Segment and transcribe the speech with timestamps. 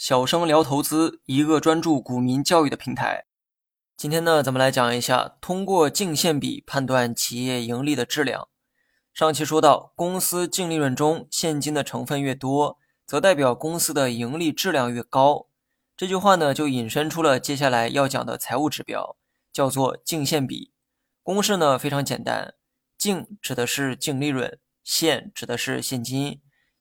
[0.00, 3.26] 小生聊投资，一个专注股民教育的平台。
[3.98, 8.48] 今天呢，咱们来讲一下通过净现比判断企业盈利的质量。
[9.12, 15.48] 上期说到，公司净利润中现金的成分越多，则代表公司的盈利质量越高。
[15.94, 19.18] 这句话呢，就引申出了接下来要讲的财务指标，
[19.52, 20.72] 叫做净现比。
[21.22, 22.54] 公式呢非常简单，
[22.96, 26.40] 净指的是净利润，现指的是现金。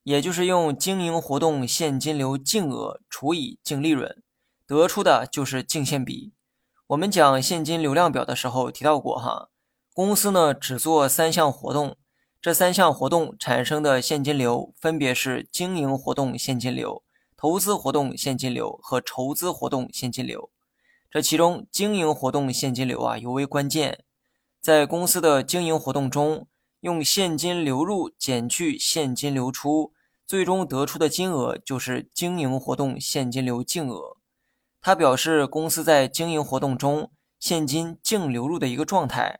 [0.09, 4.23] 也就是用经营活动现金流净额除以净利润，
[4.65, 6.33] 得出的就是净现比。
[6.87, 9.49] 我们讲现金流量表的时候提到过哈，
[9.93, 11.95] 公司呢只做三项活动，
[12.41, 17.03] 这三项活动产生的现金流分别是经营活动现金流、
[17.37, 20.49] 投资活动现金流和筹资活动现金流。
[21.11, 24.03] 这其中经营活动现金流啊尤为关键，
[24.59, 26.47] 在公司的经营活动中，
[26.79, 29.93] 用现金流入减去现金流出。
[30.29, 34.15] 最终得出的金额就是经营活动现金流净额，
[34.79, 39.39] 它表示公司在经营活动中现金净流入的一个状态。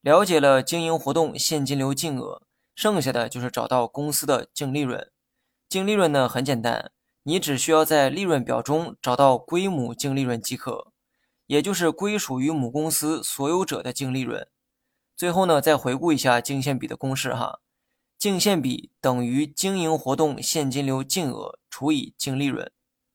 [0.00, 2.42] 了解了经营活动现金流净额，
[2.76, 5.10] 剩下的就是找到公司的净利润。
[5.68, 6.92] 净利润呢很简单，
[7.24, 10.92] 你只需要在利润表中找到归母净利润即可，
[11.48, 14.46] 也就是归属于母公司所有者的净利润。
[15.16, 17.58] 最后呢，再回顾一下净现比的公式哈。
[18.22, 22.70] 净现比等于经营活动现金流净额除以净利润。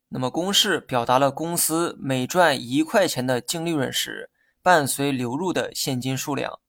[0.09, 4.29] 那么公式表达了公司每赚一块钱的净利润时，
[4.61, 6.59] 伴随流入的现金数量。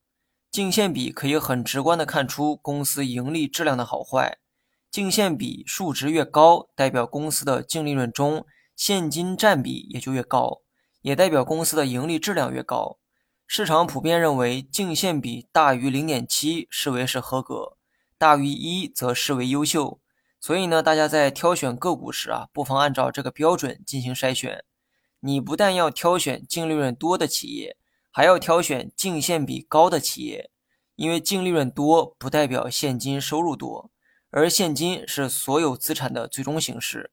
[0.53, 4.39] 净现比可以很直观的看出公司盈利质量的好坏。
[4.89, 10.61] 净现比数值越高，代表公司的净利润中现金占比也就越高，
[11.03, 13.00] 也代表公司的盈利质量越高。
[13.48, 17.78] 市场普遍认为净现比大于零点七视为是合格。
[18.19, 20.00] 大于一则视为优秀，
[20.41, 24.64] 所以呢，大家在挑选个股时啊，不妨按照这个标准进行筛选。
[25.20, 27.77] 你不但要挑选净利润多的企业，
[28.10, 30.50] 还要挑选净现比高的企业，
[30.97, 33.93] 因为净利润多不代表现金收入多，
[34.31, 37.12] 而现金是所有资产的最终形式。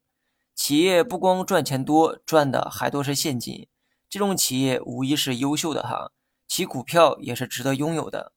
[0.55, 3.67] 企业不光赚钱多，赚的还都是现金，
[4.09, 6.11] 这种企业无疑是优秀的哈，
[6.47, 8.33] 其股票也是值得拥有的。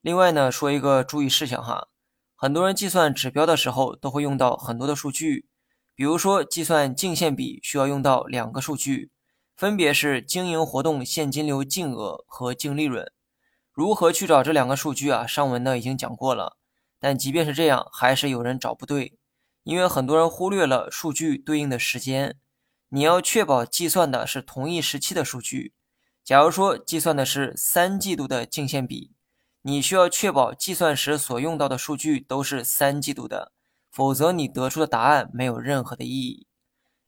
[0.00, 1.88] 另外呢，说一个注意事项哈。
[2.38, 5.46] 很多人计算指标的时候都会用到很多的数据，
[5.94, 9.10] 比如说计算净现比需要用到两个数据，
[9.56, 13.10] 分别是经营活动现金流净额和净利润。
[13.72, 15.26] 如何去找这两个数据啊？
[15.26, 16.58] 上文呢已经讲过了，
[17.00, 19.18] 但即便是这样，还是有人找不对，
[19.64, 22.36] 因为很多人忽略了数据对应的时间。
[22.90, 25.72] 你要确保计算的是同一时期的数据。
[26.22, 29.15] 假如说计算的是三季度的净现比。
[29.66, 33.50] 你需要确保计算时所用到的数据都是三季度的
[33.90, 36.46] 否则你得出的答案没有任何的意义。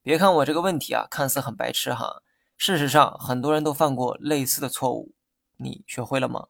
[0.03, 2.21] 别看我这个问题啊看似很白痴哈
[2.57, 5.15] 事实上很多人都犯过类似的错误
[5.57, 6.49] 你学会了吗？